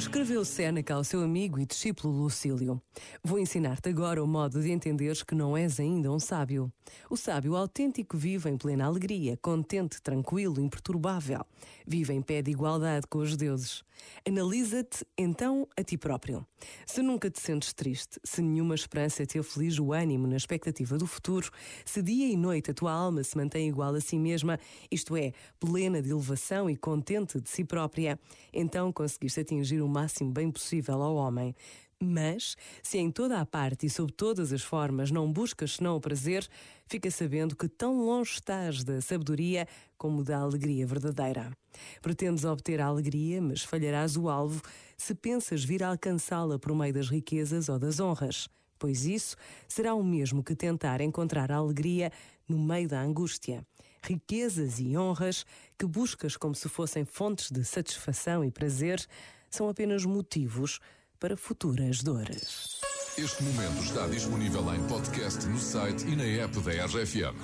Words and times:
Escreveu 0.00 0.46
Séneca 0.46 0.94
ao 0.94 1.04
seu 1.04 1.22
amigo 1.22 1.58
e 1.58 1.66
discípulo 1.66 2.22
Lucílio: 2.22 2.80
Vou 3.22 3.38
ensinar-te 3.38 3.90
agora 3.90 4.24
o 4.24 4.26
modo 4.26 4.62
de 4.62 4.72
entenderes 4.72 5.22
que 5.22 5.34
não 5.34 5.54
és 5.54 5.78
ainda 5.78 6.10
um 6.10 6.18
sábio. 6.18 6.72
O 7.10 7.18
sábio 7.18 7.54
autêntico 7.54 8.16
vive 8.16 8.48
em 8.48 8.56
plena 8.56 8.86
alegria, 8.86 9.36
contente, 9.36 10.00
tranquilo, 10.00 10.58
imperturbável. 10.58 11.44
Vive 11.86 12.14
em 12.14 12.22
pé 12.22 12.40
de 12.40 12.50
igualdade 12.50 13.06
com 13.06 13.18
os 13.18 13.36
deuses. 13.36 13.84
Analisa-te 14.26 15.04
então 15.16 15.68
a 15.76 15.82
ti 15.82 15.96
próprio. 15.96 16.46
Se 16.86 17.02
nunca 17.02 17.30
te 17.30 17.40
sentes 17.40 17.72
triste, 17.72 18.18
se 18.24 18.42
nenhuma 18.42 18.74
esperança 18.74 19.24
te 19.26 19.38
aflige 19.38 19.80
o 19.80 19.92
ânimo 19.92 20.26
na 20.26 20.36
expectativa 20.36 20.98
do 20.98 21.06
futuro, 21.06 21.50
se 21.84 22.02
dia 22.02 22.26
e 22.26 22.36
noite 22.36 22.70
a 22.70 22.74
tua 22.74 22.92
alma 22.92 23.22
se 23.22 23.36
mantém 23.36 23.68
igual 23.68 23.94
a 23.94 24.00
si 24.00 24.18
mesma, 24.18 24.58
isto 24.90 25.16
é, 25.16 25.32
plena 25.58 26.02
de 26.02 26.10
elevação 26.10 26.68
e 26.68 26.76
contente 26.76 27.40
de 27.40 27.48
si 27.48 27.64
própria, 27.64 28.18
então 28.52 28.92
conseguiste 28.92 29.40
atingir 29.40 29.80
o 29.80 29.88
máximo 29.90 30.32
bem 30.32 30.50
possível 30.50 31.02
ao 31.02 31.16
homem. 31.16 31.54
Mas, 32.02 32.56
se 32.82 32.96
em 32.96 33.10
toda 33.10 33.38
a 33.38 33.44
parte 33.44 33.84
e 33.84 33.90
sob 33.90 34.10
todas 34.10 34.54
as 34.54 34.62
formas 34.62 35.10
não 35.10 35.30
buscas 35.30 35.72
senão 35.72 35.96
o 35.96 36.00
prazer, 36.00 36.48
fica 36.86 37.10
sabendo 37.10 37.54
que 37.54 37.68
tão 37.68 38.02
longe 38.06 38.32
estás 38.32 38.82
da 38.82 39.02
sabedoria 39.02 39.68
como 39.98 40.24
da 40.24 40.38
alegria 40.38 40.86
verdadeira. 40.86 41.52
Pretendes 42.00 42.46
obter 42.46 42.80
a 42.80 42.86
alegria, 42.86 43.42
mas 43.42 43.62
falharás 43.62 44.16
o 44.16 44.30
alvo 44.30 44.62
se 44.96 45.14
pensas 45.14 45.62
vir 45.62 45.82
a 45.82 45.88
alcançá-la 45.88 46.58
por 46.58 46.74
meio 46.74 46.94
das 46.94 47.10
riquezas 47.10 47.68
ou 47.68 47.78
das 47.78 48.00
honras, 48.00 48.48
pois 48.78 49.04
isso 49.04 49.36
será 49.68 49.94
o 49.94 50.02
mesmo 50.02 50.42
que 50.42 50.56
tentar 50.56 51.02
encontrar 51.02 51.52
a 51.52 51.56
alegria 51.56 52.10
no 52.48 52.58
meio 52.58 52.88
da 52.88 53.02
angústia. 53.02 53.62
Riquezas 54.02 54.80
e 54.80 54.96
honras 54.96 55.44
que 55.78 55.84
buscas 55.84 56.34
como 56.34 56.54
se 56.54 56.66
fossem 56.66 57.04
fontes 57.04 57.50
de 57.50 57.62
satisfação 57.62 58.42
e 58.42 58.50
prazer 58.50 59.06
são 59.50 59.68
apenas 59.68 60.04
motivos 60.04 60.78
para 61.18 61.36
futuras 61.36 62.02
dores. 62.02 62.80
Este 63.18 63.42
momento 63.42 63.82
está 63.82 64.06
disponível 64.06 64.74
em 64.74 64.82
podcast 64.86 65.44
no 65.46 65.58
site 65.58 66.06
e 66.06 66.16
na 66.16 66.24
app 66.42 66.58
da 66.60 66.86
RFM. 66.86 67.34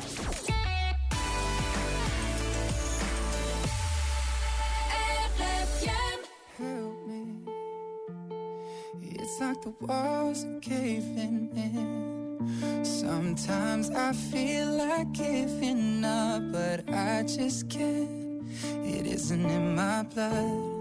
It's 9.29 9.41
like 9.41 9.61
the 9.61 9.75
walls 9.81 10.45
are 10.45 10.61
caving 10.61 11.51
in. 11.57 12.85
Sometimes 12.85 13.91
I 13.91 14.13
feel 14.13 14.71
like 14.71 15.13
giving 15.13 16.05
up, 16.05 16.43
but 16.53 16.89
I 16.89 17.25
just 17.25 17.69
can't. 17.69 18.45
It 18.85 19.07
isn't 19.07 19.45
in 19.45 19.75
my 19.75 20.05
blood. 20.05 20.76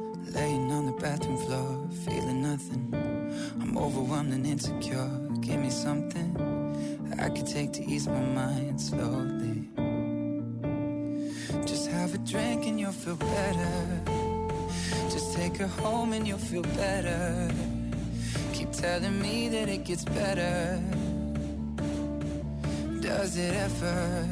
Overwhelmed 3.95 4.33
and 4.33 4.45
insecure. 4.45 5.09
Give 5.39 5.59
me 5.59 5.69
something 5.69 6.29
I 7.17 7.29
could 7.29 7.47
take 7.47 7.71
to 7.73 7.83
ease 7.83 8.07
my 8.07 8.19
mind 8.19 8.81
slowly. 8.81 9.69
Just 11.65 11.89
have 11.89 12.13
a 12.13 12.17
drink 12.17 12.65
and 12.65 12.77
you'll 12.77 12.91
feel 12.91 13.15
better. 13.15 14.01
Just 15.09 15.33
take 15.37 15.55
her 15.57 15.67
home 15.67 16.11
and 16.11 16.27
you'll 16.27 16.37
feel 16.37 16.63
better. 16.83 17.49
Keep 18.53 18.71
telling 18.73 19.21
me 19.21 19.47
that 19.49 19.69
it 19.69 19.85
gets 19.85 20.03
better. 20.03 20.81
Does 22.99 23.37
it 23.37 23.53
ever? 23.53 24.27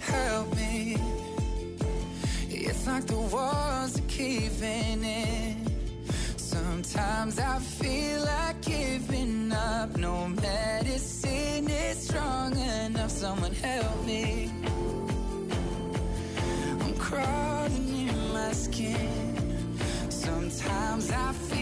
Help 0.00 0.56
me 0.56 0.96
it's 2.48 2.86
like 2.86 3.06
the 3.06 3.16
walls 3.16 3.98
are 3.98 4.08
caving 4.08 5.04
in. 5.04 5.61
Sometimes 6.84 7.38
I 7.38 7.58
feel 7.60 8.24
like 8.24 8.60
giving 8.60 9.52
up. 9.52 9.96
No 9.96 10.26
medicine 10.26 11.70
is 11.70 12.08
strong 12.08 12.58
enough. 12.58 13.10
Someone 13.10 13.52
help 13.52 14.04
me. 14.04 14.50
I'm 16.80 16.94
crawling 16.94 18.08
in 18.08 18.32
my 18.32 18.52
skin. 18.52 19.78
Sometimes 20.08 21.12
I 21.12 21.32
feel 21.32 21.61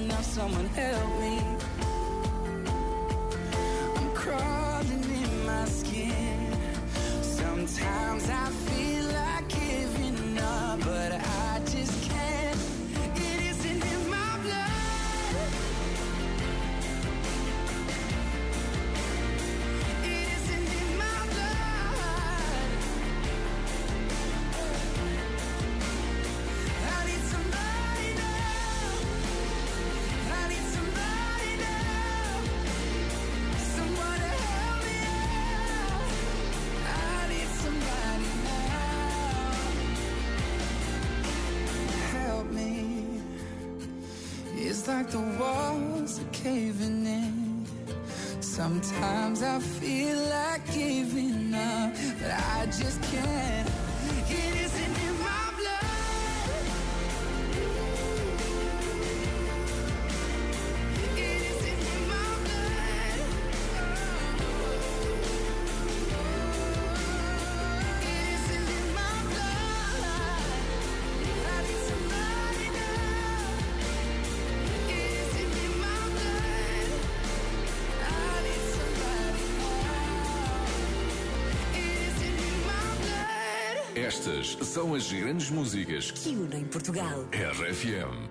Like 45.01 45.09
the 45.09 45.39
walls 45.39 46.19
are 46.19 46.31
caving 46.31 47.05
in. 47.07 47.65
Sometimes 48.39 49.41
I 49.41 49.57
feel 49.59 50.19
like 50.29 50.63
giving 50.73 51.55
up, 51.55 51.93
but 52.19 52.31
I 52.31 52.65
just 52.67 53.01
can't. 53.03 53.69
It 54.29 54.55
isn't 54.65 55.10
Estas 84.03 84.57
são 84.63 84.95
as 84.95 85.11
grandes 85.11 85.51
músicas 85.51 86.09
Que 86.09 86.29
unem 86.29 86.65
Portugal. 86.65 87.27
RFM. 87.31 88.29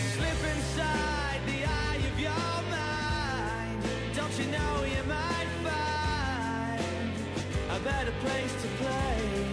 Slip 0.00 0.40
inside 0.56 1.42
the 1.44 1.64
eye 1.66 2.00
of 2.10 2.18
your 2.18 2.62
mind. 2.70 3.82
Don't 4.14 4.38
you 4.38 4.46
know 4.46 4.84
you 4.84 5.02
might 5.04 5.48
find 5.62 7.12
a 7.70 7.78
better 7.80 8.12
place 8.22 8.52
to 8.62 8.68
play? 8.82 9.47